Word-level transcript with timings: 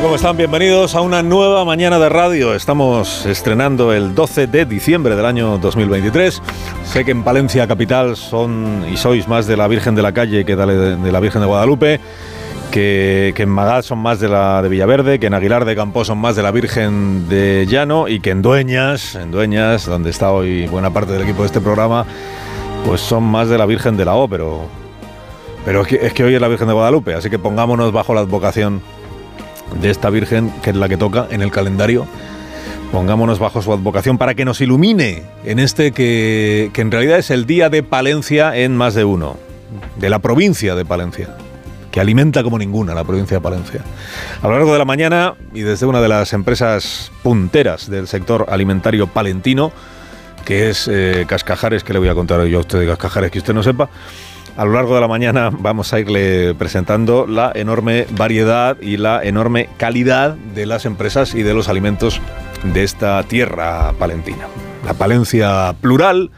¿Cómo 0.00 0.14
están? 0.14 0.36
Bienvenidos 0.36 0.94
a 0.94 1.00
una 1.00 1.24
nueva 1.24 1.64
mañana 1.64 1.98
de 1.98 2.08
radio. 2.08 2.54
Estamos 2.54 3.26
estrenando 3.26 3.92
el 3.92 4.14
12 4.14 4.46
de 4.46 4.64
diciembre 4.64 5.16
del 5.16 5.26
año 5.26 5.58
2023. 5.58 6.40
Sé 6.84 7.04
que 7.04 7.10
en 7.10 7.24
Palencia 7.24 7.66
Capital 7.66 8.16
son 8.16 8.86
y 8.92 8.96
sois 8.96 9.26
más 9.26 9.48
de 9.48 9.56
la 9.56 9.66
Virgen 9.66 9.96
de 9.96 10.02
la 10.02 10.12
Calle 10.12 10.44
que 10.44 10.54
de 10.54 11.12
la 11.12 11.20
Virgen 11.20 11.40
de 11.40 11.46
Guadalupe. 11.48 12.00
Que, 12.70 13.34
en 13.36 13.48
Magad 13.48 13.82
son 13.82 13.98
más 13.98 14.20
de 14.20 14.28
la 14.28 14.62
de 14.62 14.68
Villaverde, 14.68 15.18
que 15.18 15.26
en 15.26 15.34
Aguilar 15.34 15.64
de 15.64 15.74
Campos 15.74 16.06
son 16.06 16.18
más 16.18 16.36
de 16.36 16.44
la 16.44 16.52
Virgen 16.52 17.28
de 17.28 17.66
Llano 17.68 18.06
y 18.06 18.20
que 18.20 18.30
en 18.30 18.40
Dueñas, 18.40 19.16
en 19.16 19.32
Dueñas, 19.32 19.86
donde 19.86 20.10
está 20.10 20.30
hoy 20.30 20.68
buena 20.68 20.92
parte 20.92 21.12
del 21.12 21.22
equipo 21.22 21.42
de 21.42 21.46
este 21.46 21.60
programa, 21.60 22.06
pues 22.86 23.00
son 23.00 23.24
más 23.24 23.48
de 23.48 23.58
la 23.58 23.66
Virgen 23.66 23.96
de 23.96 24.04
la 24.04 24.14
O, 24.14 24.28
pero, 24.28 24.60
pero 25.64 25.82
es, 25.82 25.88
que, 25.88 25.96
es 25.96 26.12
que 26.12 26.22
hoy 26.22 26.34
es 26.36 26.40
la 26.40 26.48
Virgen 26.48 26.68
de 26.68 26.74
Guadalupe, 26.74 27.14
así 27.14 27.28
que 27.28 27.38
pongámonos 27.38 27.90
bajo 27.90 28.14
la 28.14 28.20
advocación 28.20 28.80
de 29.80 29.90
esta 29.90 30.10
Virgen, 30.10 30.52
que 30.62 30.70
es 30.70 30.76
la 30.76 30.88
que 30.88 30.96
toca 30.96 31.26
en 31.30 31.42
el 31.42 31.50
calendario. 31.50 32.06
Pongámonos 32.92 33.38
bajo 33.38 33.60
su 33.60 33.72
advocación 33.72 34.16
para 34.16 34.34
que 34.34 34.44
nos 34.44 34.60
ilumine 34.60 35.24
en 35.44 35.58
este 35.58 35.92
que, 35.92 36.70
que 36.72 36.80
en 36.80 36.90
realidad 36.90 37.18
es 37.18 37.30
el 37.30 37.44
día 37.44 37.68
de 37.68 37.82
Palencia 37.82 38.56
en 38.56 38.76
más 38.76 38.94
de 38.94 39.04
uno, 39.04 39.36
de 39.96 40.08
la 40.08 40.20
provincia 40.20 40.74
de 40.74 40.84
Palencia 40.84 41.36
que 41.90 42.00
alimenta 42.00 42.42
como 42.42 42.58
ninguna 42.58 42.94
la 42.94 43.04
provincia 43.04 43.38
de 43.38 43.40
Palencia. 43.40 43.82
A 44.42 44.46
lo 44.46 44.54
largo 44.54 44.72
de 44.72 44.78
la 44.78 44.84
mañana 44.84 45.34
y 45.54 45.60
desde 45.60 45.86
una 45.86 46.00
de 46.00 46.08
las 46.08 46.32
empresas 46.32 47.10
punteras 47.22 47.88
del 47.88 48.06
sector 48.06 48.46
alimentario 48.48 49.06
palentino, 49.06 49.72
que 50.44 50.70
es 50.70 50.88
eh, 50.90 51.24
Cascajares, 51.26 51.84
que 51.84 51.92
le 51.92 51.98
voy 51.98 52.08
a 52.08 52.14
contar 52.14 52.44
yo 52.46 52.58
a 52.58 52.60
usted 52.60 52.80
de 52.80 52.86
Cascajares 52.86 53.30
que 53.30 53.38
usted 53.38 53.54
no 53.54 53.62
sepa, 53.62 53.88
a 54.58 54.64
lo 54.64 54.72
largo 54.72 54.96
de 54.96 55.00
la 55.00 55.06
mañana 55.06 55.50
vamos 55.56 55.92
a 55.92 56.00
irle 56.00 56.52
presentando 56.56 57.28
la 57.28 57.52
enorme 57.54 58.08
variedad 58.10 58.76
y 58.80 58.96
la 58.96 59.22
enorme 59.22 59.68
calidad 59.76 60.34
de 60.34 60.66
las 60.66 60.84
empresas 60.84 61.36
y 61.36 61.44
de 61.44 61.54
los 61.54 61.68
alimentos 61.68 62.20
de 62.64 62.82
esta 62.82 63.22
tierra 63.22 63.92
palentina. 64.00 64.48
La 64.84 64.94
Palencia 64.94 65.76
plural, 65.80 66.32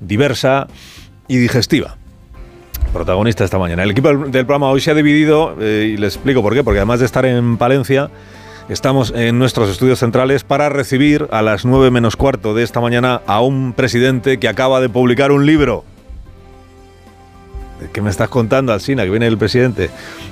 diversa 0.00 0.66
y 1.28 1.36
digestiva. 1.36 1.96
Protagonista 2.92 3.44
esta 3.44 3.58
mañana. 3.58 3.84
El 3.84 3.92
equipo 3.92 4.08
del 4.08 4.46
programa 4.46 4.70
hoy 4.70 4.80
se 4.80 4.90
ha 4.90 4.94
dividido, 4.94 5.54
eh, 5.60 5.92
y 5.94 5.96
les 5.96 6.16
explico 6.16 6.42
por 6.42 6.54
qué, 6.54 6.64
porque 6.64 6.80
además 6.80 6.98
de 6.98 7.06
estar 7.06 7.24
en 7.24 7.56
Palencia, 7.56 8.10
estamos 8.68 9.12
en 9.14 9.38
nuestros 9.38 9.70
estudios 9.70 10.00
centrales 10.00 10.42
para 10.42 10.70
recibir 10.70 11.28
a 11.30 11.40
las 11.40 11.64
9 11.64 11.92
menos 11.92 12.16
cuarto 12.16 12.52
de 12.52 12.64
esta 12.64 12.80
mañana 12.80 13.22
a 13.28 13.40
un 13.42 13.74
presidente 13.74 14.40
que 14.40 14.48
acaba 14.48 14.80
de 14.80 14.88
publicar 14.88 15.30
un 15.30 15.46
libro. 15.46 15.84
¿Qué 17.92 18.00
me 18.00 18.10
estás 18.10 18.28
contando, 18.28 18.72
Alsina? 18.72 19.04
Que 19.04 19.10
viene 19.10 19.26
el 19.26 19.38
presidente. 19.38 19.90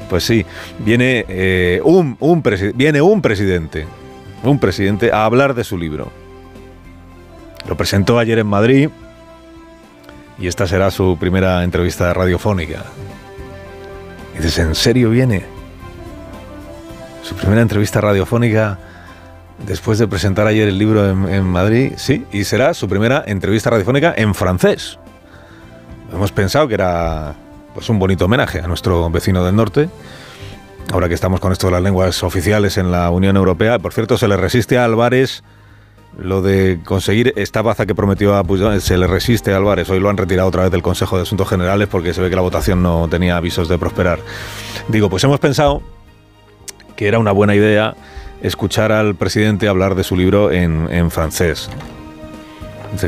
Pues 0.09 0.25
sí, 0.25 0.45
viene, 0.79 1.25
eh, 1.29 1.81
un, 1.85 2.17
un 2.21 2.43
viene 2.75 3.01
un 3.01 3.21
presidente, 3.21 3.87
un 4.45 4.59
presidente 4.59 5.11
a 5.13 5.25
hablar 5.25 5.55
de 5.55 5.65
su 5.65 5.77
libro. 5.77 6.11
Lo 7.69 7.77
presentó 7.77 8.19
ayer 8.19 8.39
en 8.39 8.47
Madrid 8.47 8.89
y 10.39 10.47
esta 10.47 10.67
será 10.67 10.91
su 10.91 11.17
primera 11.19 11.65
entrevista 11.65 12.15
radiofónica. 12.15 12.85
Y 14.35 14.43
dices, 14.43 14.59
¿en 14.61 14.75
serio 14.75 15.11
viene? 15.11 15.45
Su 17.23 17.35
primera 17.35 17.61
entrevista 17.61 18.01
radiofónica 18.01 18.79
después 19.67 19.99
de 19.99 20.07
presentar 20.07 20.47
ayer 20.47 20.69
el 20.69 20.79
libro 20.79 21.11
en 21.11 21.45
Madrid, 21.45 21.95
sí, 21.97 22.25
y 22.31 22.45
será 22.45 22.73
su 22.73 22.89
primera 22.89 23.25
entrevista 23.27 23.71
radiofónica 23.71 24.15
en 24.17 24.35
francés. 24.35 24.99
Hemos 26.13 26.33
pensado 26.33 26.69
que 26.69 26.75
era 26.75 27.35
pues 27.79 27.91
un 27.91 28.01
bonito 28.01 28.25
homenaje 28.25 28.59
a 28.59 28.67
nuestro 28.67 29.09
vecino 29.09 29.45
del 29.45 29.55
norte. 29.55 29.89
Ahora 30.93 31.07
que 31.07 31.15
estamos 31.15 31.39
con 31.39 31.53
esto 31.53 31.69
de 31.69 31.75
las 31.75 31.83
lenguas 31.83 32.25
oficiales 32.25 32.77
en 32.77 32.91
la 32.91 33.09
Unión 33.11 33.37
Europea, 33.37 33.79
por 33.79 33.93
cierto, 33.93 34.19
se 34.19 34.27
le 34.27 34.37
resiste 34.37 34.79
a 34.79 34.85
Álvarez 34.85 35.45
lo 36.19 36.43
de 36.43 36.81
conseguir 36.85 37.33
esta 37.37 37.63
baza 37.63 37.87
que 37.87 37.95
prometió 37.95 38.37
a 38.37 38.43
Puigdemont, 38.43 38.81
se 38.81 38.99
le 38.99 39.07
resiste 39.07 39.53
a 39.53 39.59
Álvarez. 39.59 39.89
Hoy 39.91 40.01
lo 40.01 40.09
han 40.09 40.17
retirado 40.17 40.49
otra 40.49 40.63
vez 40.65 40.73
del 40.73 40.83
Consejo 40.83 41.19
de 41.19 41.23
Asuntos 41.23 41.49
Generales 41.49 41.87
porque 41.87 42.13
se 42.13 42.21
ve 42.21 42.31
que 42.31 42.35
la 42.35 42.43
votación 42.43 42.83
no 42.83 43.07
tenía 43.09 43.37
avisos 43.37 43.69
de 43.69 43.79
prosperar. 43.79 44.19
Digo, 44.89 45.09
pues 45.09 45.23
hemos 45.23 45.39
pensado 45.39 45.81
que 46.97 47.07
era 47.07 47.21
una 47.21 47.31
buena 47.31 47.55
idea 47.55 47.95
escuchar 48.43 48.91
al 48.91 49.15
presidente 49.15 49.69
hablar 49.69 49.95
de 49.95 50.03
su 50.03 50.17
libro 50.17 50.51
en, 50.51 51.13
francés. 51.13 51.71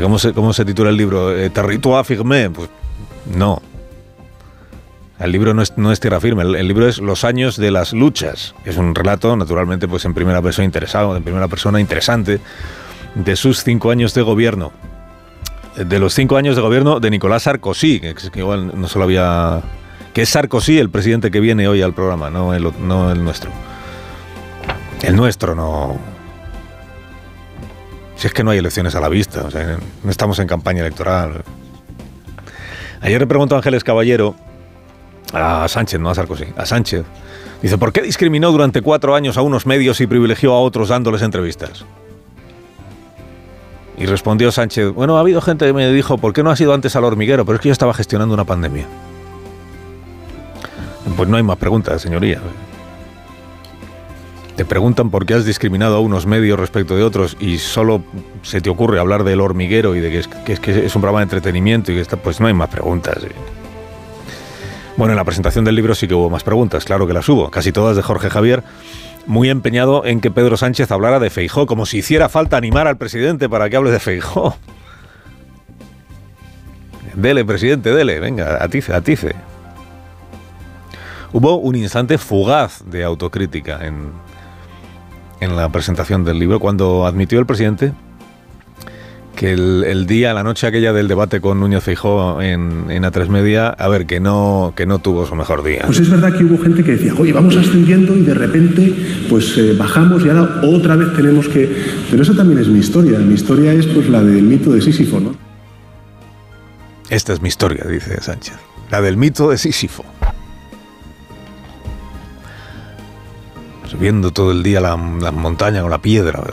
¿Cómo 0.01 0.17
se, 0.17 0.31
¿Cómo 0.31 0.53
se 0.53 0.63
titula 0.63 0.91
el 0.91 0.95
libro? 0.95 1.37
Eh, 1.37 1.49
¿Territoire 1.49 2.05
firmé? 2.05 2.49
Pues 2.49 2.69
no. 3.35 3.61
El 5.21 5.31
libro 5.31 5.53
no 5.53 5.61
es, 5.61 5.99
tierra 5.99 6.19
firme, 6.19 6.41
el, 6.41 6.67
libro 6.67 6.87
es 6.87 6.97
Los 6.97 7.23
años 7.23 7.55
de 7.55 7.69
las 7.69 7.93
luchas. 7.93 8.55
Es 8.65 8.77
un 8.77 8.95
relato, 8.95 9.35
naturalmente, 9.37 9.87
pues 9.87 10.03
en 10.05 10.15
primera 10.15 10.41
persona 10.41 10.65
interesado, 10.65 11.15
en 11.15 11.21
primera 11.21 11.47
persona 11.47 11.79
interesante, 11.79 12.39
de 13.13 13.35
sus 13.35 13.63
cinco 13.63 13.91
años 13.91 14.15
de 14.15 14.23
gobierno. 14.23 14.71
De 15.75 15.99
los 15.99 16.15
cinco 16.15 16.37
años 16.37 16.55
de 16.55 16.63
gobierno 16.63 16.99
de 16.99 17.11
Nicolás 17.11 17.43
Sarkozy, 17.43 17.99
que, 17.99 18.15
igual 18.33 18.71
no 18.73 18.87
solo 18.87 19.05
había... 19.05 19.61
que 20.11 20.23
es 20.23 20.29
Sarkozy 20.29 20.79
el 20.79 20.89
presidente 20.89 21.29
que 21.29 21.39
viene 21.39 21.67
hoy 21.67 21.83
al 21.83 21.93
programa, 21.93 22.31
no 22.31 22.55
el, 22.55 22.71
no 22.79 23.11
el 23.11 23.23
nuestro. 23.23 23.51
El 25.03 25.15
nuestro 25.15 25.53
no... 25.53 25.99
Si 28.15 28.25
es 28.25 28.33
que 28.33 28.43
no 28.43 28.49
hay 28.49 28.57
elecciones 28.57 28.95
a 28.95 28.99
la 28.99 29.09
vista, 29.09 29.47
no 30.03 30.09
estamos 30.09 30.39
en 30.39 30.47
campaña 30.47 30.81
electoral. 30.81 31.43
Ayer 33.01 33.21
le 33.21 33.27
preguntó 33.27 33.53
a 33.53 33.59
Ángeles 33.59 33.83
Caballero, 33.83 34.35
a 35.33 35.67
Sánchez, 35.67 35.99
no 35.99 36.09
a 36.09 36.15
Sarkozy, 36.15 36.45
a 36.55 36.65
Sánchez, 36.65 37.05
dice, 37.61 37.77
¿por 37.77 37.93
qué 37.93 38.01
discriminó 38.01 38.51
durante 38.51 38.81
cuatro 38.81 39.15
años 39.15 39.37
a 39.37 39.41
unos 39.41 39.65
medios 39.65 40.01
y 40.01 40.07
privilegió 40.07 40.53
a 40.53 40.61
otros 40.61 40.89
dándoles 40.89 41.21
entrevistas? 41.21 41.85
Y 43.97 44.05
respondió 44.07 44.51
Sánchez, 44.51 44.93
bueno, 44.93 45.17
ha 45.17 45.19
habido 45.19 45.41
gente 45.41 45.65
que 45.65 45.73
me 45.73 45.91
dijo, 45.91 46.17
¿por 46.17 46.33
qué 46.33 46.41
no 46.41 46.49
ha 46.49 46.55
sido 46.55 46.73
antes 46.73 46.95
al 46.95 47.03
hormiguero? 47.03 47.45
Pero 47.45 47.57
es 47.57 47.61
que 47.61 47.69
yo 47.69 47.73
estaba 47.73 47.93
gestionando 47.93 48.33
una 48.33 48.45
pandemia. 48.45 48.87
Pues 51.15 51.29
no 51.29 51.37
hay 51.37 51.43
más 51.43 51.57
preguntas, 51.57 52.01
señoría. 52.01 52.41
Te 54.55 54.65
preguntan 54.65 55.09
por 55.11 55.25
qué 55.25 55.35
has 55.35 55.45
discriminado 55.45 55.97
a 55.97 55.99
unos 55.99 56.25
medios 56.25 56.59
respecto 56.59 56.95
de 56.95 57.03
otros 57.03 57.37
y 57.39 57.57
solo 57.57 58.03
se 58.41 58.59
te 58.59 58.69
ocurre 58.69 58.99
hablar 58.99 59.23
del 59.23 59.39
hormiguero 59.39 59.95
y 59.95 59.99
de 59.99 60.09
que 60.11 60.19
es, 60.19 60.59
que 60.59 60.85
es, 60.85 60.95
un 60.95 61.01
programa 61.01 61.19
de 61.19 61.23
entretenimiento 61.23 61.91
y 61.91 61.95
que 61.95 62.01
está, 62.01 62.17
pues 62.17 62.39
no 62.39 62.47
hay 62.47 62.53
más 62.53 62.69
preguntas. 62.69 63.17
Bueno, 64.97 65.13
en 65.13 65.17
la 65.17 65.23
presentación 65.23 65.65
del 65.65 65.75
libro 65.75 65.95
sí 65.95 66.07
que 66.07 66.13
hubo 66.13 66.29
más 66.29 66.43
preguntas, 66.43 66.85
claro 66.85 67.07
que 67.07 67.13
las 67.13 67.27
hubo, 67.29 67.49
casi 67.49 67.71
todas 67.71 67.95
de 67.95 68.03
Jorge 68.03 68.29
Javier, 68.29 68.63
muy 69.25 69.49
empeñado 69.49 70.05
en 70.05 70.19
que 70.19 70.31
Pedro 70.31 70.57
Sánchez 70.57 70.91
hablara 70.91 71.19
de 71.19 71.29
Feijó, 71.29 71.65
como 71.65 71.85
si 71.85 71.99
hiciera 71.99 72.29
falta 72.29 72.57
animar 72.57 72.87
al 72.87 72.97
presidente 72.97 73.49
para 73.49 73.69
que 73.69 73.77
hable 73.77 73.91
de 73.91 73.99
Feijó. 73.99 74.55
Dele, 77.15 77.43
presidente, 77.45 77.93
dele, 77.93 78.19
venga, 78.19 78.63
atice, 78.63 78.93
atice. 78.93 79.35
Hubo 81.33 81.55
un 81.55 81.75
instante 81.75 82.17
fugaz 82.17 82.83
de 82.85 83.03
autocrítica 83.03 83.85
en, 83.85 84.11
en 85.39 85.55
la 85.55 85.69
presentación 85.69 86.23
del 86.23 86.37
libro, 86.37 86.59
cuando 86.59 87.05
admitió 87.05 87.39
el 87.39 87.45
presidente 87.45 87.93
que 89.41 89.53
el, 89.53 90.05
día, 90.05 90.35
la 90.35 90.43
noche 90.43 90.67
aquella 90.67 90.93
del 90.93 91.07
debate 91.07 91.41
con 91.41 91.59
Núñez 91.59 91.83
Feijó 91.83 92.39
en, 92.43 92.91
en 92.91 93.01
A3 93.01 93.27
Media, 93.29 93.69
a 93.69 93.87
ver, 93.87 94.05
que 94.05 94.19
no, 94.19 94.71
que 94.75 94.85
no 94.85 94.99
tuvo 94.99 95.25
su 95.25 95.33
mejor 95.33 95.63
día. 95.63 95.81
Pues 95.87 95.99
es 95.99 96.11
verdad 96.11 96.37
que 96.37 96.43
hubo 96.43 96.61
gente 96.63 96.83
que 96.83 96.91
decía, 96.91 97.15
oye, 97.17 97.33
vamos 97.33 97.55
ascendiendo 97.55 98.15
y 98.15 98.21
de 98.21 98.35
repente 98.35 98.93
pues 99.31 99.57
eh, 99.57 99.73
bajamos 99.75 100.23
y 100.23 100.29
ahora 100.29 100.61
otra 100.61 100.95
vez 100.95 101.11
tenemos 101.15 101.47
que... 101.47 101.75
Pero 102.11 102.21
eso 102.21 102.35
también 102.35 102.59
es 102.59 102.67
mi 102.67 102.77
historia. 102.77 103.17
Mi 103.17 103.33
historia 103.33 103.73
es 103.73 103.87
pues 103.87 104.07
la 104.09 104.21
del 104.21 104.43
mito 104.43 104.73
de 104.73 104.79
Sísifo, 104.79 105.19
¿no? 105.19 105.35
Esta 107.09 107.33
es 107.33 107.41
mi 107.41 107.47
historia, 107.47 107.83
dice 107.85 108.21
Sánchez. 108.21 108.57
La 108.91 109.01
del 109.01 109.17
mito 109.17 109.49
de 109.49 109.57
Sísifo. 109.57 110.05
Subiendo 113.87 114.29
todo 114.29 114.51
el 114.51 114.61
día 114.61 114.81
la, 114.81 114.95
la 115.19 115.31
montaña 115.31 115.81
con 115.81 115.89
la 115.89 115.99
piedra, 115.99 116.43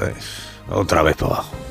otra 0.70 1.02
vez 1.02 1.17
para 1.17 1.34
abajo. 1.34 1.68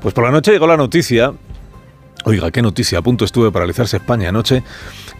Pues 0.00 0.14
por 0.14 0.24
la 0.24 0.30
noche 0.30 0.52
llegó 0.52 0.68
la 0.68 0.76
noticia, 0.76 1.32
oiga, 2.24 2.52
qué 2.52 2.62
noticia, 2.62 2.98
a 2.98 3.02
punto 3.02 3.24
estuve 3.24 3.46
de 3.46 3.52
paralizarse 3.52 3.96
España 3.96 4.28
anoche, 4.28 4.62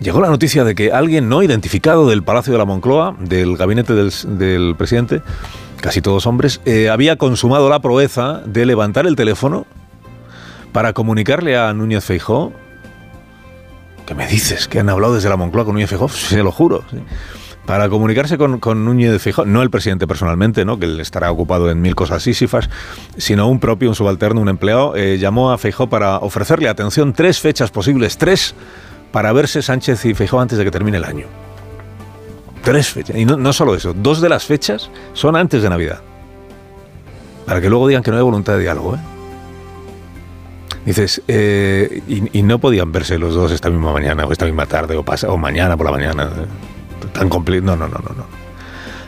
llegó 0.00 0.20
la 0.20 0.28
noticia 0.28 0.62
de 0.62 0.76
que 0.76 0.92
alguien 0.92 1.28
no 1.28 1.42
identificado 1.42 2.08
del 2.08 2.22
Palacio 2.22 2.52
de 2.52 2.58
la 2.58 2.64
Moncloa, 2.64 3.16
del 3.18 3.56
gabinete 3.56 3.94
del, 3.94 4.76
presidente, 4.76 5.22
casi 5.80 6.00
todos 6.00 6.26
hombres, 6.26 6.60
eh, 6.66 6.88
había 6.88 7.16
consumado 7.16 7.68
la 7.68 7.80
proeza 7.80 8.42
de 8.46 8.64
levantar 8.64 9.08
el 9.08 9.16
teléfono 9.16 9.66
para 10.72 10.92
comunicarle 10.92 11.56
a 11.56 11.72
Núñez 11.74 12.04
Feijó 12.04 12.52
¿Qué 14.06 14.14
me 14.14 14.26
dices? 14.26 14.68
Que 14.68 14.78
han 14.78 14.88
hablado 14.88 15.16
desde 15.16 15.28
la 15.28 15.36
Moncloa 15.36 15.66
con 15.66 15.74
Núñez 15.74 15.90
Feijó, 15.90 16.08
se 16.08 16.42
lo 16.42 16.50
juro. 16.50 16.82
Para 17.68 17.90
comunicarse 17.90 18.38
con, 18.38 18.60
Núñez 18.86 19.20
Feijó, 19.20 19.44
no 19.44 19.60
el 19.60 19.68
presidente 19.68 20.06
personalmente, 20.06 20.64
¿no? 20.64 20.78
que 20.78 20.86
él 20.86 20.98
estará 21.00 21.30
ocupado 21.30 21.70
en 21.70 21.82
mil 21.82 21.94
cosas 21.94 22.22
sísifas, 22.22 22.70
sino 23.18 23.46
un 23.46 23.60
propio, 23.60 23.90
un 23.90 23.94
subalterno, 23.94 24.40
un 24.40 24.48
empleado, 24.48 24.96
eh, 24.96 25.18
llamó 25.18 25.52
a 25.52 25.58
Feijó 25.58 25.86
para 25.86 26.16
ofrecerle, 26.16 26.70
atención, 26.70 27.12
tres 27.12 27.40
fechas 27.40 27.70
posibles, 27.70 28.16
tres, 28.16 28.54
para 29.12 29.34
verse 29.34 29.60
Sánchez 29.60 30.02
y 30.06 30.14
Feijó 30.14 30.40
antes 30.40 30.56
de 30.56 30.64
que 30.64 30.70
termine 30.70 30.96
el 30.96 31.04
año. 31.04 31.26
Tres 32.62 32.88
fechas. 32.88 33.14
Y 33.14 33.26
no, 33.26 33.52
solo 33.52 33.74
eso, 33.74 33.92
dos 33.92 34.22
de 34.22 34.30
las 34.30 34.46
fechas 34.46 34.90
son 35.12 35.36
antes 35.36 35.62
de 35.62 35.68
Navidad. 35.68 36.00
Para 37.44 37.60
que 37.60 37.68
luego 37.68 37.86
digan 37.86 38.02
que 38.02 38.10
no 38.10 38.16
hay 38.16 38.22
voluntad 38.22 38.54
de 38.54 38.60
diálogo, 38.60 38.94
¿eh? 38.94 38.98
Dices, 40.86 41.20
eh, 41.28 42.00
y, 42.08 42.42
no 42.42 42.60
podían 42.60 42.92
verse 42.92 43.18
los 43.18 43.34
dos 43.34 43.52
esta 43.52 43.68
misma 43.68 43.92
mañana, 43.92 44.24
o 44.24 44.32
esta 44.32 44.46
misma 44.46 44.64
tarde, 44.64 44.96
o, 44.96 45.02
pasa, 45.02 45.30
o 45.30 45.36
mañana 45.36 45.76
por 45.76 45.84
la 45.84 45.92
mañana. 45.92 46.30
No, 47.24 47.76
no, 47.76 47.88
no, 47.88 47.88
no, 47.88 48.14
no. 48.16 48.48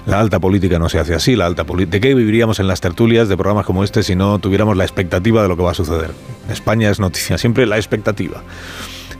La 0.06 0.18
alta 0.18 0.38
política 0.40 0.78
no 0.78 0.88
se 0.88 0.98
hace 0.98 1.14
así. 1.14 1.36
La 1.36 1.46
alta 1.46 1.64
¿De 1.64 2.00
qué 2.00 2.14
viviríamos 2.14 2.58
en 2.58 2.66
las 2.66 2.80
tertulias 2.80 3.28
de 3.28 3.36
programas 3.36 3.66
como 3.66 3.84
este 3.84 4.02
si 4.02 4.16
no 4.16 4.38
tuviéramos 4.38 4.76
la 4.76 4.84
expectativa 4.84 5.42
de 5.42 5.48
lo 5.48 5.56
que 5.56 5.62
va 5.62 5.72
a 5.72 5.74
suceder? 5.74 6.10
España 6.48 6.90
es 6.90 6.98
noticia, 6.98 7.38
siempre 7.38 7.66
la 7.66 7.76
expectativa. 7.76 8.42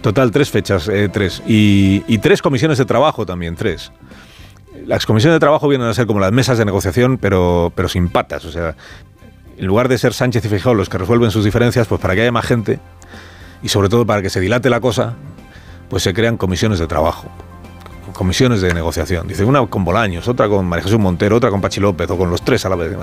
Total, 0.00 0.31
tres 0.31 0.50
fechas, 0.50 0.88
eh, 0.88 1.08
tres. 1.12 1.42
Y, 1.46 2.02
y, 2.08 2.19
tres 2.19 2.40
comisiones 2.40 2.78
de 2.78 2.87
trabajo 2.87 3.26
también, 3.26 3.54
tres. 3.54 3.92
Las 4.87 5.04
comisiones 5.04 5.37
de 5.37 5.40
trabajo 5.40 5.69
vienen 5.69 5.88
a 5.88 5.94
ser 5.94 6.06
como 6.06 6.20
las 6.20 6.32
mesas 6.32 6.56
de 6.56 6.64
negociación, 6.64 7.19
pero, 7.19 7.70
pero 7.76 7.88
sin 7.88 8.08
patas. 8.08 8.46
O 8.46 8.50
sea, 8.50 8.75
en 9.58 9.66
lugar 9.66 9.88
de 9.88 9.98
ser 9.98 10.14
Sánchez 10.14 10.46
y 10.46 10.48
Feijóo 10.48 10.72
los 10.72 10.88
que 10.88 10.96
resuelven 10.96 11.31
sus 11.31 11.44
diferencias, 11.44 11.87
pues 11.87 12.00
para 12.00 12.14
que 12.14 12.22
haya 12.22 12.32
más 12.32 12.46
gente 12.46 12.81
y 13.62 13.69
sobre 13.69 13.90
todo 13.90 14.06
para 14.06 14.22
que 14.22 14.31
se 14.31 14.40
dilate 14.40 14.70
la 14.70 14.81
cosa, 14.81 15.16
pues 15.90 16.02
se 16.02 16.14
crean 16.14 16.38
comisiones 16.38 16.78
de 16.78 16.87
trabajo, 16.87 17.28
comisiones 18.12 18.60
de 18.60 18.72
negociación. 18.74 19.26
Dice 19.26 19.44
una 19.44 19.64
con 19.66 19.84
Bolaños, 19.84 20.28
otra 20.28 20.48
con 20.48 20.66
María 20.66 20.84
Jesús 20.84 20.98
Montero, 20.98 21.36
otra 21.36 21.50
con 21.50 21.60
Pachi 21.60 21.80
López 21.80 22.10
o 22.10 22.18
con 22.18 22.30
los 22.30 22.42
tres 22.42 22.64
a 22.64 22.68
la 22.68 22.76
vez. 22.76 22.96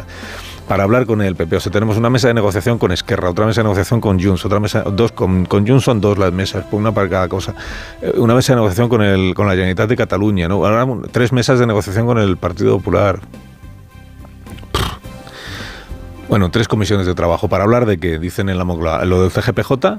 Para 0.68 0.84
hablar 0.84 1.06
con 1.06 1.22
el 1.22 1.36
PP. 1.36 1.56
O 1.56 1.60
sea, 1.60 1.72
tenemos 1.72 1.98
una 1.98 2.10
mesa 2.10 2.28
de 2.28 2.34
negociación 2.34 2.78
con 2.78 2.92
Esquerra, 2.92 3.30
otra 3.30 3.46
mesa 3.46 3.62
de 3.62 3.66
negociación 3.66 4.02
con 4.02 4.22
Junts, 4.22 4.46
otra 4.46 4.60
mesa, 4.60 4.84
dos 4.84 5.12
con, 5.12 5.46
con 5.46 5.68
Junts 5.68 5.86
son 5.86 6.02
dos 6.02 6.18
las 6.18 6.34
mesas, 6.34 6.66
una 6.72 6.92
para 6.92 7.10
cada 7.10 7.30
cosa. 7.30 7.56
Eh, 8.02 8.14
una 8.18 8.36
mesa 8.36 8.54
de 8.54 8.58
negociación 8.58 8.90
con, 8.90 9.02
el, 9.02 9.34
con 9.34 9.48
la 9.48 9.54
Generalitat 9.54 9.90
de 9.90 9.96
Cataluña, 9.96 10.48
¿no? 10.48 10.62
Tres 11.12 11.32
mesas 11.32 11.60
de 11.60 11.68
negociación 11.68 12.06
con 12.06 12.18
el 12.18 12.38
Partido 12.38 12.78
Popular. 12.78 13.20
Bueno, 16.30 16.52
tres 16.52 16.68
comisiones 16.68 17.08
de 17.08 17.16
trabajo 17.16 17.48
para 17.48 17.64
hablar 17.64 17.86
de 17.86 18.00
que 18.00 18.20
dicen 18.20 18.50
en 18.50 18.58
la 18.58 18.66
Moncloa 18.66 19.06
lo 19.06 19.22
del 19.22 19.32
CGPJ, 19.32 19.98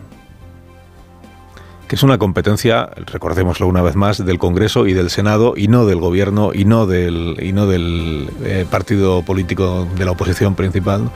que 1.88 1.96
es 1.96 2.02
una 2.02 2.18
competencia, 2.18 2.90
recordémoslo 3.06 3.66
una 3.66 3.80
vez 3.80 3.96
más, 3.96 4.24
del 4.24 4.38
Congreso 4.38 4.86
y 4.86 4.92
del 4.92 5.08
Senado 5.08 5.54
y 5.56 5.68
no 5.68 5.86
del 5.86 6.00
Gobierno 6.00 6.50
y 6.52 6.66
no 6.66 6.86
del, 6.86 7.36
y 7.40 7.52
no 7.52 7.66
del 7.66 8.28
eh, 8.44 8.66
partido 8.70 9.22
político 9.22 9.88
de 9.96 10.04
la 10.04 10.10
oposición 10.10 10.54
principal. 10.54 11.10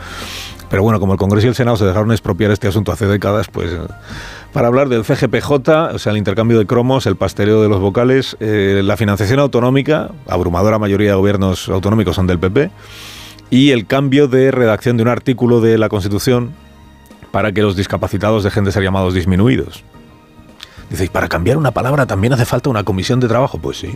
Pero 0.70 0.82
bueno, 0.82 0.98
como 0.98 1.12
el 1.12 1.18
Congreso 1.18 1.46
y 1.46 1.50
el 1.50 1.54
Senado 1.54 1.76
se 1.76 1.84
dejaron 1.84 2.10
expropiar 2.10 2.50
este 2.50 2.66
asunto 2.66 2.90
hace 2.90 3.06
décadas, 3.06 3.48
pues 3.48 3.70
para 4.54 4.68
hablar 4.68 4.88
del 4.88 5.04
CGPJ, 5.04 5.94
o 5.94 5.98
sea, 5.98 6.12
el 6.12 6.16
intercambio 6.16 6.58
de 6.58 6.64
cromos, 6.64 7.04
el 7.04 7.16
pasteleo 7.16 7.60
de 7.60 7.68
los 7.68 7.78
vocales, 7.78 8.38
eh, 8.40 8.80
la 8.82 8.96
financiación 8.96 9.40
autonómica, 9.40 10.10
abrumadora 10.26 10.78
mayoría 10.78 11.10
de 11.10 11.16
gobiernos 11.16 11.68
autonómicos 11.68 12.16
son 12.16 12.26
del 12.26 12.38
PP, 12.38 12.70
y 13.50 13.72
el 13.72 13.84
cambio 13.84 14.28
de 14.28 14.50
redacción 14.50 14.96
de 14.96 15.02
un 15.02 15.10
artículo 15.10 15.60
de 15.60 15.76
la 15.76 15.90
Constitución 15.90 16.52
para 17.30 17.52
que 17.52 17.60
los 17.60 17.76
discapacitados 17.76 18.42
dejen 18.42 18.64
de 18.64 18.72
ser 18.72 18.82
llamados 18.82 19.12
disminuidos. 19.12 19.84
Diceis, 20.92 21.08
para 21.08 21.26
cambiar 21.26 21.56
una 21.56 21.70
palabra 21.70 22.06
también 22.06 22.34
hace 22.34 22.44
falta 22.44 22.68
una 22.68 22.84
comisión 22.84 23.18
de 23.18 23.26
trabajo. 23.26 23.58
Pues 23.58 23.78
sí. 23.78 23.94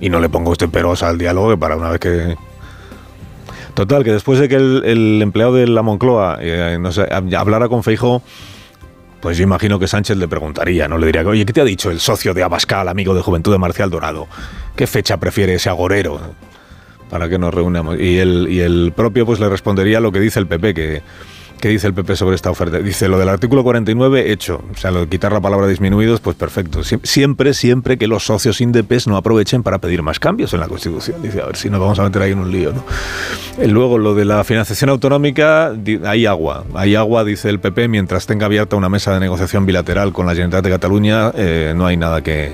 Y 0.00 0.10
no 0.10 0.18
le 0.18 0.28
pongo 0.28 0.50
usted 0.50 0.68
peros 0.68 1.04
al 1.04 1.18
diálogo 1.18 1.56
para 1.56 1.76
una 1.76 1.90
vez 1.90 2.00
que... 2.00 2.36
Total, 3.74 4.02
que 4.02 4.10
después 4.10 4.40
de 4.40 4.48
que 4.48 4.56
el, 4.56 5.20
empleado 5.22 5.54
de 5.54 5.68
la 5.68 5.82
Moncloa 5.82 6.38
eh, 6.40 6.76
hablara 7.36 7.68
con 7.68 7.84
Feijo, 7.84 8.22
pues 9.20 9.36
yo 9.36 9.44
imagino 9.44 9.78
que 9.78 9.86
Sánchez 9.86 10.16
le 10.16 10.26
preguntaría, 10.26 10.88
¿no? 10.88 10.98
Le 10.98 11.06
diría, 11.06 11.22
oye, 11.22 11.46
¿qué 11.46 11.52
te 11.52 11.60
ha 11.60 11.64
dicho 11.64 11.90
el 11.90 12.00
socio 12.00 12.34
de 12.34 12.42
Abascal, 12.42 12.88
amigo 12.88 13.14
de 13.14 13.20
Juventud 13.20 13.52
de 13.52 13.58
Marcial 13.58 13.90
Dorado? 13.90 14.26
¿Qué 14.74 14.86
fecha 14.86 15.18
prefiere 15.18 15.54
ese 15.54 15.68
agorero? 15.68 16.20
para 17.08 17.28
que 17.28 17.38
nos 17.38 17.54
reunamos. 17.54 18.00
Y 18.00 18.18
el, 18.18 18.48
y 18.50 18.60
el 18.60 18.92
propio 18.94 19.24
pues 19.24 19.38
le 19.38 19.48
respondería 19.48 20.00
lo 20.00 20.10
que 20.10 20.18
dice 20.18 20.40
el 20.40 20.48
PP, 20.48 20.74
que, 20.74 21.02
que 21.60 21.68
dice 21.68 21.86
el 21.86 21.94
PP 21.94 22.16
sobre 22.16 22.36
esta 22.36 22.50
oferta. 22.50 22.78
Dice 22.78 23.08
lo 23.08 23.18
del 23.18 23.28
artículo 23.28 23.64
49 23.64 24.32
hecho, 24.32 24.62
o 24.72 24.76
sea, 24.76 24.90
lo 24.90 25.00
de 25.00 25.08
quitar 25.08 25.32
la 25.32 25.40
palabra 25.40 25.66
disminuidos, 25.66 26.20
pues 26.20 26.36
perfecto. 26.36 26.82
Siempre, 26.84 27.54
siempre 27.54 27.98
que 27.98 28.06
los 28.06 28.24
socios 28.24 28.60
indepes 28.60 29.06
no 29.06 29.16
aprovechen 29.16 29.62
para 29.62 29.78
pedir 29.78 30.02
más 30.02 30.18
cambios 30.18 30.52
en 30.54 30.60
la 30.60 30.68
Constitución. 30.68 31.22
Dice, 31.22 31.40
a 31.40 31.46
ver 31.46 31.56
si 31.56 31.70
nos 31.70 31.80
vamos 31.80 31.98
a 31.98 32.04
meter 32.04 32.22
ahí 32.22 32.32
en 32.32 32.38
un 32.38 32.50
lío, 32.50 32.72
¿no? 32.72 32.84
Y 33.62 33.68
luego 33.68 33.98
lo 33.98 34.14
de 34.14 34.24
la 34.24 34.44
financiación 34.44 34.90
autonómica, 34.90 35.72
hay 36.04 36.26
agua. 36.26 36.64
Hay 36.74 36.94
agua, 36.94 37.24
dice 37.24 37.48
el 37.48 37.58
PP, 37.58 37.88
mientras 37.88 38.26
tenga 38.26 38.46
abierta 38.46 38.76
una 38.76 38.88
mesa 38.88 39.14
de 39.14 39.20
negociación 39.20 39.66
bilateral 39.66 40.12
con 40.12 40.26
la 40.26 40.32
Generalitat 40.32 40.64
de 40.64 40.70
Cataluña, 40.70 41.32
eh, 41.34 41.72
no 41.74 41.86
hay 41.86 41.96
nada 41.96 42.22
que 42.22 42.52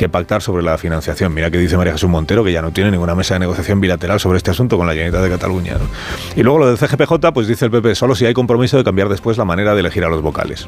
que 0.00 0.08
pactar 0.08 0.40
sobre 0.40 0.62
la 0.62 0.78
financiación. 0.78 1.34
Mira 1.34 1.50
que 1.50 1.58
dice 1.58 1.76
María 1.76 1.92
Jesús 1.92 2.08
Montero 2.08 2.42
que 2.42 2.52
ya 2.52 2.62
no 2.62 2.70
tiene 2.70 2.90
ninguna 2.90 3.14
mesa 3.14 3.34
de 3.34 3.40
negociación 3.40 3.82
bilateral 3.82 4.18
sobre 4.18 4.38
este 4.38 4.50
asunto 4.50 4.78
con 4.78 4.86
la 4.86 4.94
Generalitat 4.94 5.22
de 5.22 5.28
Cataluña. 5.28 5.76
Y 6.34 6.42
luego 6.42 6.60
lo 6.60 6.66
del 6.68 6.78
CGPJ, 6.78 7.34
pues 7.34 7.46
dice 7.46 7.66
el 7.66 7.70
PP, 7.70 7.94
solo 7.94 8.14
si 8.14 8.24
hay 8.24 8.32
compromiso 8.32 8.78
de 8.78 8.84
cambiar 8.84 9.10
después 9.10 9.36
la 9.36 9.44
manera 9.44 9.74
de 9.74 9.80
elegir 9.80 10.02
a 10.04 10.08
los 10.08 10.22
vocales. 10.22 10.66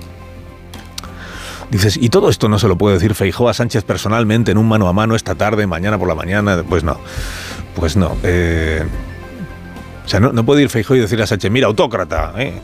Dices, 1.71 1.97
¿y 1.97 2.11
todo 2.11 2.29
esto 2.29 2.51
no 2.51 2.59
se 2.59 2.69
lo 2.69 2.77
puede 2.77 2.97
decir 2.97 3.15
Feijó 3.15 3.49
a 3.49 3.55
Sánchez 3.55 3.85
personalmente 3.85 4.53
en 4.53 4.59
un 4.59 4.69
mano 4.69 4.87
a 4.87 4.93
mano 4.93 5.15
esta 5.15 5.35
tarde, 5.35 5.67
mañana 5.67 5.99
por 5.99 6.09
la 6.09 6.15
mañana? 6.15 6.63
Pues 6.69 6.85
no, 6.85 6.99
pues 7.75 7.97
no. 7.97 8.15
Eh, 8.25 8.85
o 10.05 10.09
sea, 10.11 10.21
no, 10.21 10.45
puede 10.45 10.61
ir 10.61 10.69
Feijó 10.69 10.95
y 10.95 10.99
decirle 10.99 11.25
a 11.25 11.27
Sánchez, 11.27 11.51
mira, 11.51 11.69
autócrata, 11.69 12.35
¿eh? 12.37 12.61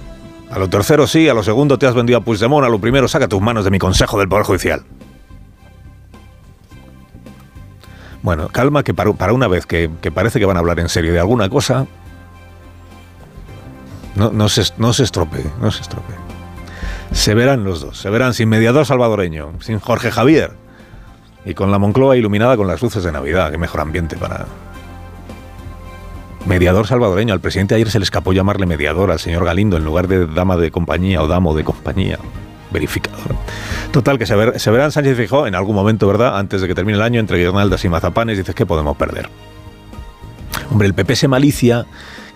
A 0.50 0.59
lo 0.59 0.69
tercero 0.69 1.06
sí, 1.06 1.31
a 1.31 1.32
lo 1.32 1.43
segundo 1.43 1.79
te 1.79 1.87
has 1.87 1.94
vendido 1.94 2.19
a 2.19 2.20
Puigdemont, 2.20 2.67
a 2.67 2.69
lo 2.69 2.79
primero 2.79 3.09
saca 3.09 3.26
tus 3.26 3.41
manos 3.41 3.65
de 3.65 3.70
mi 3.70 3.79
consejo 3.79 4.19
del 4.19 4.29
Poder 4.29 4.44
Judicial. 4.44 4.82
Bueno, 8.29 8.49
calma, 8.49 8.83
que 8.83 8.93
para, 8.93 9.33
una 9.33 9.49
vez 9.49 9.65
que, 9.65 9.89
parece 10.13 10.39
que 10.39 10.45
van 10.45 10.59
a 10.59 10.61
hablar 10.61 10.79
en 10.81 10.91
serio 10.91 11.15
de 11.15 11.19
alguna 11.19 11.49
cosa, 11.49 11.87
no, 14.17 14.49
se, 14.51 14.65
no 14.77 14.93
se 14.93 15.05
estropee, 15.05 15.47
no 15.63 15.70
se 15.70 15.81
estropee. 15.81 16.15
Se 17.11 17.32
verán 17.32 17.65
los 17.65 17.81
dos, 17.81 17.97
se 17.97 18.11
verán 18.11 18.35
sin 18.35 18.51
mediador 18.51 18.85
salvadoreño, 18.85 19.53
sin 19.61 19.79
Jorge 19.79 20.11
Javier 20.11 20.53
y 21.47 21.55
con 21.55 21.70
la 21.70 21.79
Moncloa 21.79 22.19
iluminada 22.19 22.58
con 22.58 22.67
las 22.67 22.82
luces 22.82 23.03
de 23.03 23.13
Navidad. 23.13 23.51
Qué 23.51 23.56
mejor 23.56 23.81
ambiente 23.81 24.19
para... 24.19 24.44
Mediador 26.44 26.87
salvadoreño. 26.87 27.32
Al 27.32 27.41
presidente 27.41 27.77
ayer 27.77 27.91
se 27.91 27.99
le 27.99 28.03
escapó 28.03 28.35
llamarle 28.35 28.67
mediador 28.67 29.11
al 29.11 29.20
señor 29.20 29.47
Galindo 29.47 29.79
en 29.79 29.87
lugar 29.87 30.06
de 30.06 30.27
dama 30.27 30.58
de 30.58 30.70
compañía 30.70 31.23
o 31.23 31.29
damo 31.29 31.55
de 31.55 31.65
compañía 31.65 32.19
verificador. 32.70 33.34
Total, 33.91 34.19
que 34.19 34.27
se, 34.27 34.34
ver, 34.37 34.58
se 34.60 34.70
verán 34.70 34.93
Sánchez 34.93 35.17
Fijó 35.17 35.46
en 35.46 35.55
algún 35.55 35.75
momento, 35.75 36.06
¿verdad? 36.06 36.39
Antes 36.39 36.60
de 36.60 36.69
que 36.69 36.75
termine 36.75 36.96
el 36.96 37.03
año, 37.03 37.20
entre 37.20 37.39
guirnaldas 37.39 37.84
y 37.84 37.89
mazapanes, 37.89 38.39
dices 38.39 38.55
que 38.55 38.67
podemos 38.67 38.96
perder. 38.96 39.29
Hombre, 40.70 40.87
el 40.87 40.94
PP 40.94 41.17
se 41.17 41.29
malicia 41.29 41.87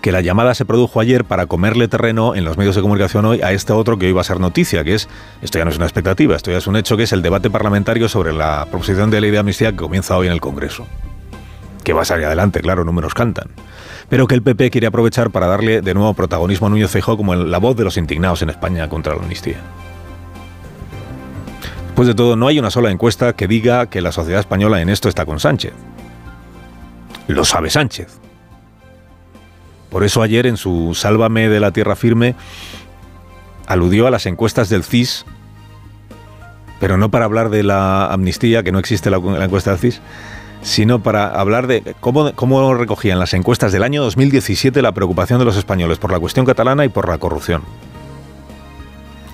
que 0.03 0.11
la 0.11 0.19
llamada 0.19 0.53
se 0.53 0.65
produjo 0.65 0.99
ayer 0.99 1.23
para 1.23 1.45
comerle 1.45 1.87
terreno 1.87 2.35
en 2.35 2.43
los 2.43 2.57
medios 2.57 2.75
de 2.75 2.81
comunicación 2.81 3.23
hoy 3.23 3.41
a 3.41 3.53
este 3.53 3.71
otro 3.71 3.97
que 3.97 4.07
hoy 4.07 4.11
va 4.11 4.19
a 4.19 4.25
ser 4.25 4.37
noticia, 4.37 4.83
que 4.83 4.95
es, 4.95 5.07
esto 5.41 5.59
ya 5.59 5.63
no 5.63 5.71
es 5.71 5.77
una 5.77 5.85
expectativa, 5.85 6.35
esto 6.35 6.51
ya 6.51 6.57
es 6.57 6.67
un 6.67 6.75
hecho, 6.75 6.97
que 6.97 7.03
es 7.03 7.13
el 7.13 7.21
debate 7.21 7.49
parlamentario 7.49 8.09
sobre 8.09 8.33
la 8.33 8.67
proposición 8.69 9.09
de 9.11 9.21
ley 9.21 9.31
de 9.31 9.37
amnistía 9.37 9.71
que 9.71 9.77
comienza 9.77 10.17
hoy 10.17 10.27
en 10.27 10.33
el 10.33 10.41
Congreso. 10.41 10.85
Que 11.85 11.93
va 11.93 12.01
a 12.01 12.05
salir 12.05 12.25
adelante, 12.25 12.59
claro, 12.59 12.83
números 12.83 13.13
cantan. 13.13 13.47
Pero 14.09 14.27
que 14.27 14.35
el 14.35 14.43
PP 14.43 14.71
quiere 14.71 14.87
aprovechar 14.87 15.31
para 15.31 15.47
darle 15.47 15.81
de 15.81 15.93
nuevo 15.93 16.13
protagonismo 16.13 16.67
a 16.67 16.69
Núñez 16.69 16.91
Feijóo 16.91 17.15
como 17.15 17.33
la 17.35 17.57
voz 17.59 17.77
de 17.77 17.85
los 17.85 17.95
indignados 17.95 18.41
en 18.41 18.49
España 18.49 18.89
contra 18.89 19.15
la 19.15 19.21
amnistía. 19.21 19.61
Después 21.93 22.07
de 22.07 22.15
todo, 22.15 22.35
no 22.35 22.47
hay 22.47 22.57
una 22.57 22.71
sola 22.71 22.89
encuesta 22.89 23.33
que 23.33 23.47
diga 23.47 23.85
que 23.85 24.01
la 24.01 24.11
sociedad 24.11 24.39
española 24.39 24.81
en 24.81 24.89
esto 24.89 25.09
está 25.09 25.27
con 25.27 25.39
Sánchez. 25.39 25.73
Lo 27.27 27.45
sabe 27.45 27.69
Sánchez. 27.69 28.17
Por 29.91 30.03
eso 30.03 30.23
ayer 30.23 30.47
en 30.47 30.57
su 30.57 30.95
Sálvame 30.95 31.49
de 31.49 31.59
la 31.59 31.69
Tierra 31.69 31.95
Firme 31.95 32.33
aludió 33.67 34.07
a 34.07 34.09
las 34.09 34.25
encuestas 34.25 34.69
del 34.69 34.83
CIS, 34.83 35.27
pero 36.79 36.97
no 36.97 37.11
para 37.11 37.25
hablar 37.25 37.51
de 37.51 37.61
la 37.61 38.07
amnistía, 38.07 38.63
que 38.63 38.71
no 38.71 38.79
existe 38.79 39.11
la, 39.11 39.17
encuesta 39.17 39.69
del 39.69 39.79
CIS, 39.79 40.01
sino 40.63 41.03
para 41.03 41.27
hablar 41.27 41.67
de 41.67 41.93
cómo, 41.99 42.33
cómo 42.33 42.73
recogían 42.73 43.19
las 43.19 43.35
encuestas 43.35 43.71
del 43.71 43.83
año 43.83 44.01
2017 44.01 44.81
la 44.81 44.93
preocupación 44.93 45.37
de 45.37 45.45
los 45.45 45.57
españoles 45.57 45.99
por 45.99 46.11
la 46.11 46.19
cuestión 46.19 46.47
catalana 46.47 46.85
y 46.85 46.89
por 46.89 47.07
la 47.07 47.19
corrupción. 47.19 47.61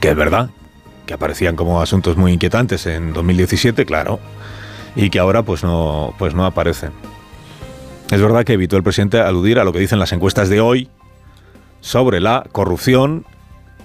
Que 0.02 0.10
es 0.10 0.16
verdad, 0.18 0.50
que 1.10 1.16
aparecían 1.16 1.56
como 1.56 1.82
asuntos 1.82 2.18
muy 2.18 2.34
inquietantes 2.34 2.86
en 2.86 3.14
2017, 3.14 3.84
claro, 3.84 4.20
y 4.96 5.10
que 5.10 5.18
ahora 5.18 5.42
pues 5.42 5.64
no, 5.64 6.14
pues 6.20 6.36
no 6.36 6.46
aparecen. 6.46 6.92
Es 8.12 8.22
verdad 8.22 8.44
que 8.44 8.54
evitó 8.54 8.78
el 8.78 8.84
presidente 8.84 9.20
aludir 9.20 9.58
a 9.58 9.64
lo 9.64 9.74
que 9.74 9.80
dicen 9.80 9.98
las 9.98 10.12
encuestas 10.12 10.50
de 10.50 10.62
hoy 10.62 10.88
sobre 11.82 12.20
la 12.20 12.46
corrupción 12.52 13.26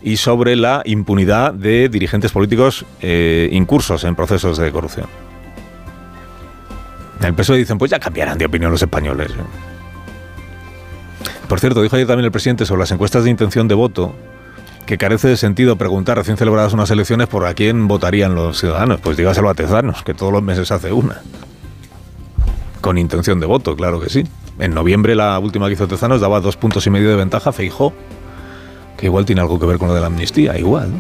y 0.03 0.19
sobre 0.19 0.55
la 0.55 0.83
impunidad 0.85 1.55
de 1.55 1.89
dirigentes 1.89 2.31
políticos 2.31 2.85
eh, 3.01 3.49
incursos 3.53 4.05
en 4.05 4.15
procesos 4.17 4.59
de 4.59 4.71
corrupción. 4.71 5.07
En 7.21 7.29
el 7.29 7.35
PSOE 7.35 7.57
dicen, 7.57 7.79
pues 7.79 7.91
ya 7.91 7.99
cambiarán 7.99 8.37
de 8.37 8.45
opinión 8.45 8.71
los 8.71 8.83
españoles. 8.83 9.33
Por 11.49 11.59
cierto, 11.59 11.81
dijo 11.81 11.97
ayer 11.97 12.07
también 12.07 12.27
el 12.27 12.33
presidente 12.33 12.67
sobre 12.67 12.81
las 12.81 12.91
encuestas 12.91 13.25
de 13.25 13.31
intención 13.31 13.67
de 13.67 13.75
voto 13.75 14.15
que 14.87 14.99
carece 14.99 15.29
de 15.29 15.37
sentido 15.37 15.77
preguntar 15.77 16.17
recién 16.17 16.37
celebradas 16.37 16.73
unas 16.73 16.91
elecciones 16.91 17.27
por 17.29 17.47
a 17.47 17.55
quién 17.55 17.89
votarían 17.89 18.35
los 18.35 18.59
ciudadanos. 18.59 19.01
Pues 19.01 19.17
dígaselo 19.17 19.49
a 19.49 19.55
Tezanos, 19.55 20.03
que 20.03 20.15
todos 20.15 20.33
los 20.33 20.43
meses 20.43 20.71
hace 20.71 20.93
una. 20.93 21.23
Con 22.81 22.99
intención 22.99 23.41
de 23.41 23.47
voto, 23.47 23.77
claro 23.77 24.01
que 24.01 24.11
sí. 24.11 24.25
En 24.59 24.75
noviembre 24.75 25.15
la 25.15 25.39
última 25.39 25.67
que 25.67 25.73
hizo 25.73 25.89
Tezanos 25.89 26.21
daba 26.21 26.41
dos 26.41 26.57
puntos 26.57 26.87
y 26.87 26.91
medio 26.91 27.09
de 27.09 27.17
ventaja, 27.17 27.53
Feijó, 27.53 27.93
que 28.97 29.07
igual 29.07 29.25
tiene 29.25 29.41
algo 29.41 29.59
que 29.59 29.67
ver 29.67 29.79
con 29.79 29.89
lo 29.89 29.95
de 29.95 30.01
la 30.01 30.07
amnistía, 30.07 30.59
igual. 30.59 30.91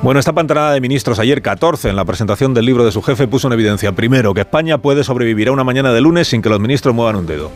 Bueno, 0.00 0.20
esta 0.20 0.32
pantanada 0.32 0.72
de 0.72 0.80
ministros 0.80 1.18
ayer 1.18 1.42
14 1.42 1.90
en 1.90 1.96
la 1.96 2.04
presentación 2.04 2.54
del 2.54 2.64
libro 2.64 2.84
de 2.84 2.92
su 2.92 3.02
jefe 3.02 3.28
puso 3.28 3.48
en 3.48 3.52
evidencia 3.52 3.92
primero 3.92 4.32
que 4.32 4.40
España 4.40 4.78
puede 4.78 5.04
sobrevivir 5.04 5.48
a 5.48 5.52
una 5.52 5.64
mañana 5.64 5.92
de 5.92 6.00
lunes 6.00 6.28
sin 6.28 6.40
que 6.40 6.48
los 6.48 6.60
ministros 6.60 6.94
muevan 6.94 7.16
un 7.16 7.26
dedo. 7.26 7.50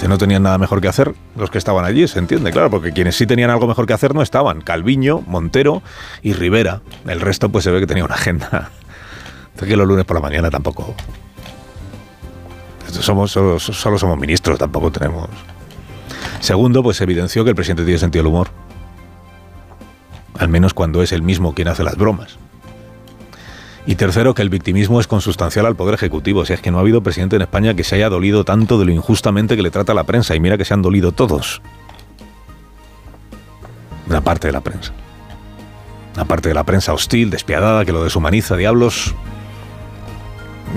Que 0.00 0.08
no 0.08 0.16
tenían 0.16 0.42
nada 0.42 0.56
mejor 0.56 0.80
que 0.80 0.88
hacer 0.88 1.14
los 1.36 1.50
que 1.50 1.58
estaban 1.58 1.84
allí, 1.84 2.08
se 2.08 2.18
entiende, 2.18 2.50
claro, 2.52 2.70
porque 2.70 2.92
quienes 2.92 3.16
sí 3.16 3.26
tenían 3.26 3.50
algo 3.50 3.66
mejor 3.66 3.86
que 3.86 3.92
hacer 3.92 4.14
no 4.14 4.22
estaban. 4.22 4.62
Calviño, 4.62 5.22
Montero 5.26 5.82
y 6.22 6.32
Rivera. 6.32 6.80
El 7.06 7.20
resto 7.20 7.50
pues 7.50 7.64
se 7.64 7.70
ve 7.70 7.80
que 7.80 7.86
tenía 7.86 8.04
una 8.04 8.14
agenda. 8.14 8.70
Entonces 9.52 9.76
los 9.76 9.86
lunes 9.86 10.06
por 10.06 10.16
la 10.16 10.22
mañana 10.22 10.50
tampoco 10.50 10.94
somos, 12.90 13.30
solo, 13.30 13.58
somos 13.58 14.18
ministros, 14.18 14.58
tampoco 14.58 14.90
tenemos. 14.90 15.28
Segundo, 16.40 16.82
pues 16.82 17.00
evidenció 17.00 17.44
que 17.44 17.50
el 17.50 17.56
presidente 17.56 17.84
tiene 17.84 17.98
sentido 17.98 18.24
del 18.24 18.32
humor. 18.32 18.48
Al 20.38 20.48
menos 20.48 20.74
cuando 20.74 21.02
es 21.02 21.12
el 21.12 21.22
mismo 21.22 21.54
quien 21.54 21.68
hace 21.68 21.84
las 21.84 21.96
bromas. 21.96 22.38
Y 23.86 23.94
tercero, 23.94 24.34
que 24.34 24.42
el 24.42 24.50
victimismo 24.50 25.00
es 25.00 25.06
consustancial 25.06 25.66
al 25.66 25.74
Poder 25.74 25.94
Ejecutivo. 25.94 26.40
O 26.40 26.44
sea, 26.44 26.54
es 26.54 26.62
que 26.62 26.70
no 26.70 26.78
ha 26.78 26.80
habido 26.80 27.02
presidente 27.02 27.36
en 27.36 27.42
España 27.42 27.74
que 27.74 27.84
se 27.84 27.96
haya 27.96 28.08
dolido 28.08 28.44
tanto 28.44 28.78
de 28.78 28.84
lo 28.84 28.92
injustamente 28.92 29.56
que 29.56 29.62
le 29.62 29.70
trata 29.70 29.94
la 29.94 30.04
prensa. 30.04 30.34
Y 30.34 30.40
mira 30.40 30.58
que 30.58 30.64
se 30.64 30.74
han 30.74 30.82
dolido 30.82 31.12
todos. 31.12 31.62
Una 34.08 34.20
parte 34.20 34.48
de 34.48 34.52
la 34.52 34.60
prensa. 34.60 34.92
Una 36.14 36.24
parte 36.24 36.48
de 36.48 36.54
la 36.54 36.64
prensa 36.64 36.92
hostil, 36.92 37.30
despiadada, 37.30 37.84
que 37.84 37.92
lo 37.92 38.04
deshumaniza, 38.04 38.56
diablos 38.56 39.14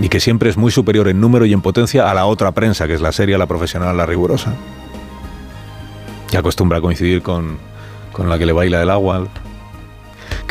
y 0.02 0.10
que 0.10 0.20
siempre 0.20 0.50
es 0.50 0.58
muy 0.58 0.72
superior 0.72 1.08
en 1.08 1.22
número 1.22 1.46
y 1.46 1.54
en 1.54 1.62
potencia 1.62 2.10
a 2.10 2.14
la 2.14 2.26
otra 2.26 2.52
prensa, 2.52 2.88
que 2.88 2.94
es 2.94 3.02
la 3.02 3.12
seria, 3.12 3.38
la 3.38 3.46
profesional, 3.46 3.96
la 3.96 4.06
rigurosa. 4.06 4.54
Que 6.30 6.38
acostumbra 6.38 6.80
a 6.80 6.82
coincidir 6.82 7.22
con, 7.22 7.58
con 8.12 8.30
la 8.30 8.40
que 8.40 8.46
le 8.46 8.54
baila 8.54 8.82
el 8.82 8.90
agua. 8.90 9.28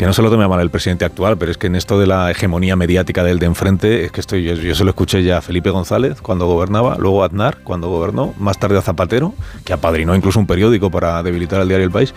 Que 0.03 0.07
no 0.07 0.11
se 0.11 0.21
lo 0.21 0.29
tome 0.29 0.43
a 0.43 0.49
mal 0.49 0.59
el 0.59 0.69
presidente 0.69 1.05
actual, 1.05 1.37
pero 1.37 1.49
es 1.49 1.57
que 1.57 1.67
en 1.67 1.77
esto 1.77 1.97
de 1.97 2.07
la 2.07 2.29
hegemonía 2.29 2.75
mediática 2.75 3.23
del 3.23 3.39
de 3.39 3.45
enfrente, 3.45 4.03
es 4.03 4.11
que 4.11 4.19
estoy, 4.19 4.43
yo, 4.43 4.75
se 4.75 4.83
lo 4.83 4.89
escuché 4.89 5.23
ya 5.23 5.37
a 5.37 5.41
Felipe 5.41 5.69
González 5.69 6.19
cuando 6.19 6.45
gobernaba, 6.45 6.97
luego 6.99 7.23
a 7.23 7.27
Aznar 7.27 7.59
cuando 7.63 7.87
gobernó, 7.87 8.33
más 8.37 8.59
tarde 8.59 8.77
a 8.77 8.81
Zapatero, 8.81 9.33
que 9.63 9.71
apadrinó 9.71 10.13
incluso 10.13 10.41
un 10.41 10.45
periódico 10.45 10.91
para 10.91 11.23
debilitar 11.23 11.61
el 11.61 11.69
diario 11.69 11.85
El 11.85 11.91
País, 11.91 12.13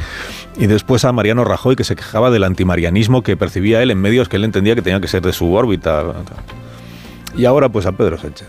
y 0.57 0.66
después 0.66 1.05
a 1.05 1.12
Mariano 1.12 1.45
Rajoy, 1.45 1.76
que 1.76 1.85
se 1.85 1.95
quejaba 1.95 2.33
del 2.33 2.43
antimarianismo 2.43 3.23
que 3.23 3.37
percibía 3.37 3.81
él 3.81 3.93
en 3.93 4.00
medios 4.00 4.28
que 4.28 4.35
él 4.35 4.43
entendía 4.43 4.75
que 4.75 4.83
tenía 4.83 5.00
que 5.00 5.07
ser 5.07 5.23
de 5.23 5.33
su 5.33 5.55
órbita. 5.55 6.12
Y 7.37 7.45
ahora 7.45 7.69
pues 7.69 7.87
a 7.87 7.93
Pedro 7.93 8.19
Sánchez. 8.19 8.49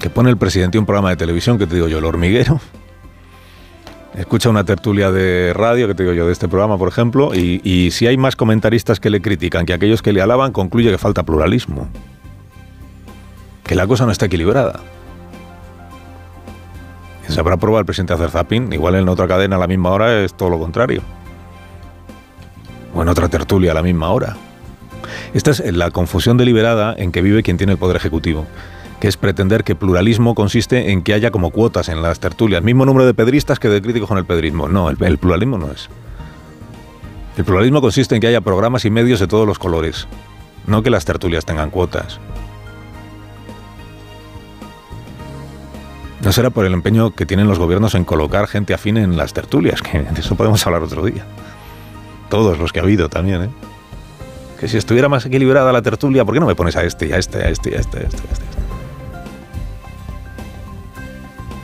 Que 0.00 0.08
pone 0.08 0.30
el 0.30 0.38
presidente 0.38 0.78
un 0.78 0.86
programa 0.86 1.10
de 1.10 1.16
televisión, 1.16 1.58
que 1.58 1.66
te 1.66 1.74
digo 1.74 1.88
yo, 1.88 1.98
el 1.98 2.06
hormiguero. 2.06 2.58
Escucha 4.14 4.50
una 4.50 4.64
tertulia 4.64 5.12
de 5.12 5.52
radio, 5.54 5.86
que 5.86 5.94
te 5.94 6.02
digo 6.02 6.14
yo, 6.14 6.26
de 6.26 6.32
este 6.32 6.48
programa, 6.48 6.76
por 6.76 6.88
ejemplo, 6.88 7.32
y, 7.32 7.90
si 7.92 8.06
hay 8.08 8.16
más 8.16 8.34
comentaristas 8.34 8.98
que 8.98 9.08
le 9.08 9.22
critican 9.22 9.66
que 9.66 9.72
aquellos 9.72 10.02
que 10.02 10.12
le 10.12 10.20
alaban, 10.20 10.52
concluye 10.52 10.90
que 10.90 10.98
falta 10.98 11.22
pluralismo. 11.22 11.88
Que 13.62 13.76
la 13.76 13.86
cosa 13.86 14.06
no 14.06 14.12
está 14.12 14.26
equilibrada. 14.26 14.80
Se 17.28 17.38
habrá 17.38 17.56
probado 17.56 17.80
el 17.80 17.86
presidente 17.86 18.12
hacer 18.12 18.30
igual 18.72 18.96
en 18.96 19.08
otra 19.08 19.28
cadena 19.28 19.54
a 19.54 19.58
la 19.60 19.68
misma 19.68 19.90
hora 19.90 20.24
es 20.24 20.34
todo 20.34 20.50
lo 20.50 20.58
contrario. 20.58 21.02
O 22.92 23.02
en 23.02 23.08
otra 23.08 23.28
tertulia 23.28 23.70
a 23.70 23.74
la 23.74 23.82
misma 23.82 24.10
hora. 24.10 24.36
Esta 25.34 25.52
es 25.52 25.60
la 25.76 25.92
confusión 25.92 26.36
deliberada 26.36 26.92
en 26.98 27.12
que 27.12 27.22
vive 27.22 27.44
quien 27.44 27.56
tiene 27.56 27.74
el 27.74 27.78
poder 27.78 27.96
ejecutivo 27.96 28.46
que 29.00 29.08
es 29.08 29.16
pretender 29.16 29.64
que 29.64 29.74
pluralismo 29.74 30.34
consiste 30.34 30.92
en 30.92 31.02
que 31.02 31.14
haya 31.14 31.30
como 31.30 31.50
cuotas 31.50 31.88
en 31.88 32.02
las 32.02 32.20
tertulias, 32.20 32.62
mismo 32.62 32.84
número 32.84 33.06
de 33.06 33.14
pedristas 33.14 33.58
que 33.58 33.68
de 33.68 33.80
críticos 33.80 34.08
con 34.08 34.18
el 34.18 34.26
pedrismo. 34.26 34.68
No, 34.68 34.90
el, 34.90 35.18
pluralismo 35.18 35.56
no 35.56 35.72
es. 35.72 35.88
El 37.38 37.44
pluralismo 37.44 37.80
consiste 37.80 38.14
en 38.14 38.20
que 38.20 38.26
haya 38.26 38.42
programas 38.42 38.84
y 38.84 38.90
medios 38.90 39.18
de 39.18 39.26
todos 39.26 39.46
los 39.46 39.58
colores, 39.58 40.06
no 40.66 40.82
que 40.82 40.90
las 40.90 41.06
tertulias 41.06 41.46
tengan 41.46 41.70
cuotas. 41.70 42.20
No 46.22 46.32
será 46.32 46.50
por 46.50 46.66
el 46.66 46.74
empeño 46.74 47.12
que 47.12 47.24
tienen 47.24 47.48
los 47.48 47.58
gobiernos 47.58 47.94
en 47.94 48.04
colocar 48.04 48.46
gente 48.46 48.74
afín 48.74 48.98
en 48.98 49.16
las 49.16 49.32
tertulias, 49.32 49.80
que 49.90 50.00
de 50.00 50.20
eso 50.20 50.34
podemos 50.34 50.64
hablar 50.66 50.82
otro 50.82 51.02
día. 51.06 51.24
Todos 52.28 52.58
los 52.58 52.70
que 52.70 52.80
ha 52.80 52.82
habido 52.82 53.08
también, 53.08 53.44
¿eh? 53.44 53.50
que 54.60 54.68
si 54.68 54.76
estuviera 54.76 55.08
más 55.08 55.24
equilibrada 55.24 55.72
la 55.72 55.80
tertulia, 55.80 56.26
¿por 56.26 56.34
qué 56.34 56.40
no 56.40 56.46
me 56.46 56.54
pones 56.54 56.76
a 56.76 56.84
este, 56.84 57.14
a 57.14 57.16
este, 57.16 57.38
a 57.38 57.48
este, 57.48 57.74
a 57.74 57.80
este, 57.80 57.98
a 57.98 58.02
este, 58.02 58.28
a 58.28 58.32
este? 58.32 58.59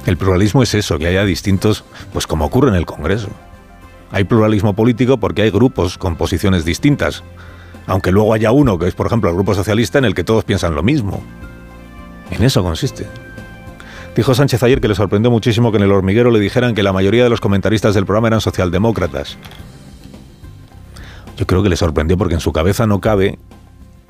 El 0.06 0.16
pluralismo 0.16 0.62
es 0.62 0.72
eso, 0.75 0.98
que 0.98 1.08
haya 1.08 1.25
distintos, 1.25 1.84
pues 2.12 2.28
como 2.28 2.44
ocurre 2.44 2.70
en 2.70 2.76
el 2.76 2.86
Congreso. 2.86 3.28
Hay 4.12 4.22
pluralismo 4.22 4.72
político 4.72 5.18
porque 5.18 5.42
hay 5.42 5.50
grupos 5.50 5.98
con 5.98 6.14
posiciones 6.14 6.64
distintas, 6.64 7.25
aunque 7.88 8.12
luego 8.12 8.32
haya 8.32 8.52
uno, 8.52 8.78
que 8.78 8.86
es 8.86 8.94
por 8.94 9.08
ejemplo 9.08 9.28
el 9.28 9.34
Grupo 9.34 9.54
Socialista, 9.54 9.98
en 9.98 10.04
el 10.04 10.14
que 10.14 10.22
todos 10.22 10.44
piensan 10.44 10.76
lo 10.76 10.84
mismo. 10.84 11.20
En 12.30 12.44
eso 12.44 12.62
consiste. 12.62 13.06
Dijo 14.14 14.32
Sánchez 14.32 14.62
ayer 14.62 14.80
que 14.80 14.88
le 14.88 14.94
sorprendió 14.94 15.30
muchísimo 15.30 15.72
que 15.72 15.78
en 15.78 15.84
el 15.84 15.92
hormiguero 15.92 16.30
le 16.30 16.38
dijeran 16.38 16.75
que 16.75 16.84
la 16.84 16.92
mayoría 16.92 17.25
de 17.25 17.28
los 17.28 17.40
comentaristas 17.40 17.92
del 17.94 18.06
programa 18.06 18.28
eran 18.28 18.40
socialdemócratas. 18.40 19.36
Yo 21.36 21.46
creo 21.46 21.64
que 21.64 21.68
le 21.68 21.76
sorprendió 21.76 22.16
porque 22.16 22.34
en 22.34 22.40
su 22.40 22.52
cabeza 22.52 22.86
no 22.86 23.00
cabe 23.00 23.38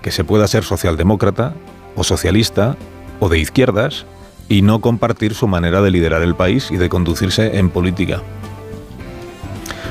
que 0.02 0.10
se 0.10 0.24
pueda 0.24 0.46
ser 0.46 0.62
socialdemócrata 0.62 1.54
o 1.96 2.04
socialista 2.04 2.76
o 3.18 3.30
de 3.30 3.38
izquierdas 3.38 4.04
y 4.48 4.62
no 4.62 4.80
compartir 4.80 5.34
su 5.34 5.48
manera 5.48 5.82
de 5.82 5.90
liderar 5.90 6.22
el 6.22 6.34
país 6.34 6.70
y 6.70 6.76
de 6.76 6.88
conducirse 6.88 7.58
en 7.58 7.70
política. 7.70 8.22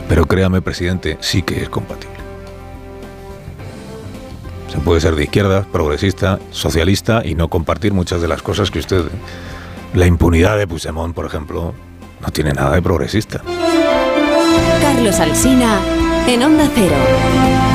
Pero 0.07 0.25
créame, 0.25 0.61
presidente, 0.61 1.17
sí 1.19 1.41
que 1.41 1.61
es 1.61 1.69
compatible. 1.69 2.15
Se 4.71 4.77
puede 4.79 5.01
ser 5.01 5.15
de 5.15 5.23
izquierda, 5.23 5.65
progresista, 5.71 6.39
socialista 6.51 7.21
y 7.25 7.35
no 7.35 7.49
compartir 7.49 7.93
muchas 7.93 8.21
de 8.21 8.27
las 8.27 8.41
cosas 8.41 8.71
que 8.71 8.79
usted... 8.79 9.03
La 9.93 10.05
impunidad 10.05 10.57
de 10.57 10.67
Puigdemont, 10.67 11.15
por 11.15 11.25
ejemplo, 11.25 11.73
no 12.21 12.27
tiene 12.33 12.51
nada 12.51 12.75
de 12.75 12.81
progresista. 12.81 13.41
Carlos 14.81 15.19
Alsina 15.21 15.79
en 16.27 16.43
Onda 16.43 16.69
Cero. 16.75 17.74